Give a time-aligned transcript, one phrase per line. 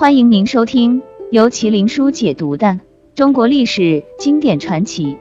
[0.00, 2.80] 欢迎您收听由麒麟书解读的
[3.14, 5.18] 中国历史经典传奇。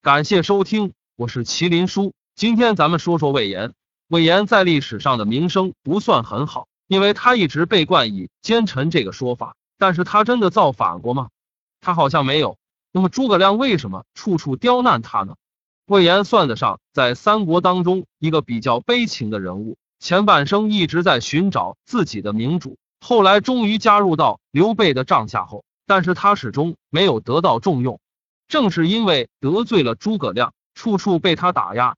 [0.00, 2.12] 感谢收听，我是麒麟书。
[2.36, 3.72] 今天咱们说说魏延。
[4.06, 9.56] 魏延在历史上的名声不算很好，因为他一直被冠以奸臣这个说法。
[9.78, 11.30] 但是他真的造反过吗？
[11.80, 12.58] 他好像没有。
[12.92, 15.34] 那么诸葛亮为什么处处刁难他呢？
[15.86, 22.76] 魏延算得上在三国当中一个比较悲情的人物，前半生一直在寻找自己的明主。
[23.00, 28.00] 后来终于加入到刘备的帐下后，但是他始终没有得到重用。
[28.48, 31.96] 正是因为得罪了诸葛亮，处处被他打压。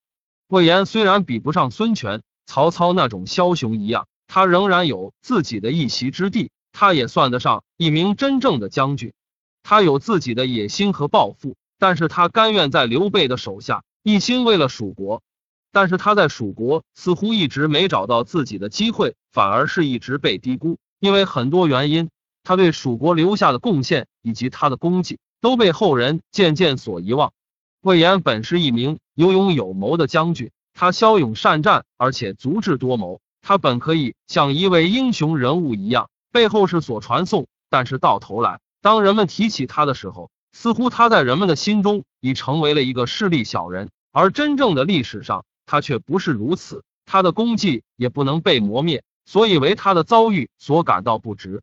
[0.48, 6.50] 魏延虽然比不上孙权、曹操那种枭雄一样，他仍然有自己的一席之地。
[6.72, 9.12] 他也算得上一名真正的将军。
[9.62, 15.22] 他有自己的野心和抱负，但是他甘愿在刘备的手下，一心为了蜀国。
[15.72, 20.78] 但是他在蜀国似乎一直没找到自己的机会，反而是一直被低估。
[21.00, 22.10] 因为很多原因，
[22.42, 27.32] 他对蜀国留下的贡献以及他的功绩都被后人渐渐所遗忘。
[27.80, 33.20] 魏延本是一名有勇有谋的将军，他骁勇善战，而且足智多谋。
[33.40, 43.90] 他本可以像一位英雄人物一样被后世所传颂，但是到头来，当人们提起他的时候，似乎他在人们的心中已成为了一个势利小人。
[44.10, 49.04] 而真正的历史上，他却不是如此，他的功绩也不能被磨灭。
[49.28, 51.60] 所以为他的遭遇所感到不值。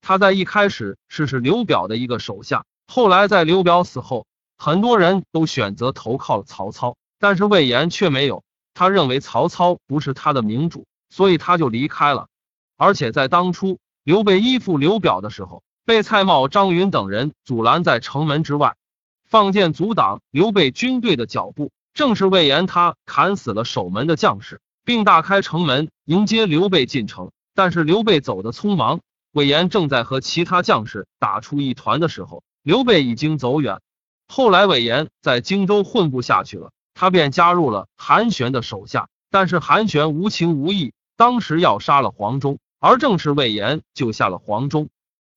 [0.00, 4.24] 他在一开始是是刘表的一个手下，后来在刘表死后，
[4.56, 8.44] 很多人都选择投靠曹操，但是魏延却没有。
[8.72, 12.28] 他认为曹操不是他的明主，所以他就离开了。
[12.76, 18.76] 而且在当初刘备依附刘表的时候，被蔡瑁、张允等人阻拦在城门之外，
[19.24, 21.72] 放箭阻挡刘备军队的脚步。
[21.94, 24.60] 正是魏延他砍死了守门的将士。
[24.88, 29.00] 并大开城门迎接刘备进城，但是刘备走得匆忙，
[29.32, 33.82] 魏延正在和其他将士打出一团的时候，刘备已经走远。
[34.28, 44.88] 后来魏延在荆州混不下去了，他便加入了韩玄的手下，但是韩玄无情无义，当时要杀了黄忠，而正是魏延救下了黄忠，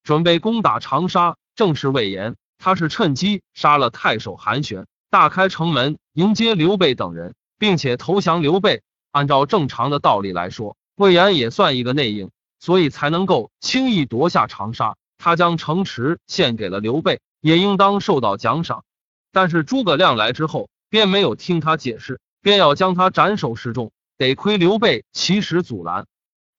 [0.02, 1.36] 准备攻打长沙。
[1.56, 8.82] 正是魏延，他是趁机杀了太守韩玄，大开城门迎接刘备等人，并且投降刘备。
[9.12, 14.96] 按照正常的道理来说，魏延也算一个内应，所以才能够轻易夺下长沙。
[15.18, 18.84] 他将城池献给了刘备，也应当受到奖赏。
[19.32, 23.92] 但是诸葛亮来之后，便没有听他解释，便要将他斩首示众。
[24.18, 26.06] 得亏刘备及时阻拦，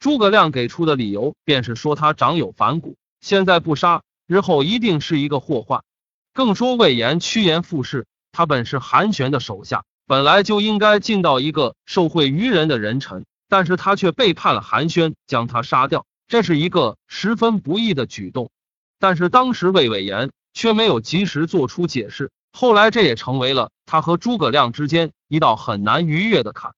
[0.00, 5.84] 诸葛亮给出的理由便是说他长有反骨，现在不杀，日后一定是一个祸患。
[6.32, 9.84] 更说魏延趋炎附势，他本是韩玄的手下。
[10.06, 18.50] 本来就应该尽到一个受贿于人的人臣，但是他却背叛了韩宣，将他杀掉，这是一个十分不义的举动。
[18.98, 26.74] 但是当时魏伟言却没有及时做出解释，后来这也成为了他和诸葛亮之间一道很难逾越的坎。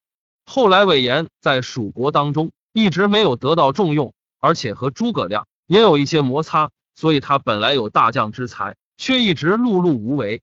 [0.47, 10.43] 后来魏延在蜀国当中一直没有得到重用，而且和诸葛亮也有一些摩擦，所以他本来有大将之才，却一直碌碌无为。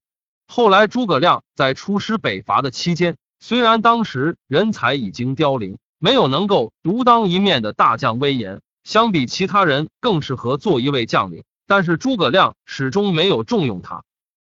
[0.53, 14.03] 后来，诸葛亮在出师北伐的期间，虽然当时人才已经凋零，没有能够独当一面的大将威严，相比其他人更适合做一位将领，但是诸葛亮始终没有重用他，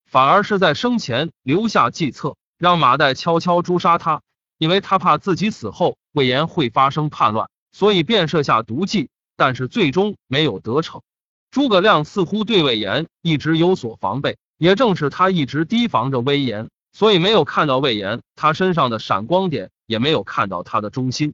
[0.05, 4.23] 反而是在生前留下计策，让马岱悄悄诛杀他，
[4.57, 11.01] 因为他怕自己死后魏延会发生叛乱，所以便设下毒计，但是最终没有得逞。
[11.49, 14.35] 诸葛亮似乎对魏延一直有所防备。
[14.57, 21.33] 也正是他一直提防着魏延，所以没有看到魏延他身上的闪光点，也没有看到他的忠心。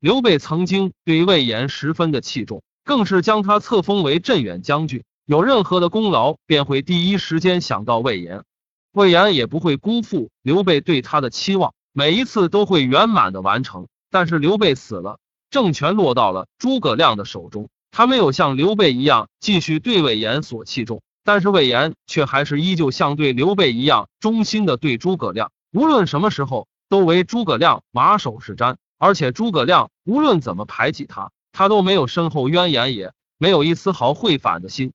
[0.00, 5.02] 刘备曾经对魏延十分的器重，更是将他册封为镇远将军。
[5.26, 8.44] 有任何的功劳，便会第一时间想到魏延。
[8.92, 13.88] 魏延也不会辜负刘备对他的期望，每一次都会圆满的完成。
[14.10, 15.18] 但是刘备死了，
[15.50, 21.02] 政权落到了诸葛亮的手中，他没有像刘备一样继续对魏延所器重。
[21.28, 34.94] 但是魏延却还是依旧像对刘备一样忠心的对诸葛亮，无论什么时候都为诸葛亮马首是瞻，而且诸葛亮无论怎么排挤他，他都没有身后冤言，也没有一丝毫会反的心。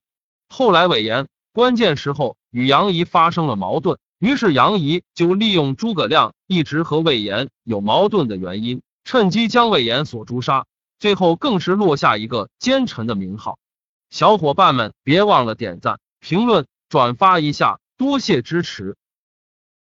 [0.50, 10.66] 后来魏延关键时候与杨仪发生了矛盾，于是杨仪就利用诸葛亮一直和魏延有矛盾的原因，趁机将魏延所诛杀，
[10.98, 13.60] 最后更是落下一个奸臣的名号。
[14.10, 16.00] 小伙伴们别忘了点赞。
[16.24, 18.96] 评论转发一下，多谢支持。